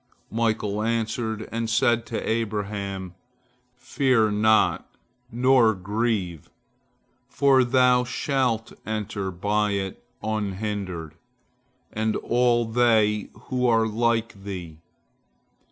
[0.31, 3.13] Michael answered, and said to Abraham,
[3.75, 4.89] "Fear not,
[5.31, 6.49] nor grieve,
[7.29, 11.13] for thou shalt enter by it unhindered,
[11.93, 14.79] and all they who are like thee."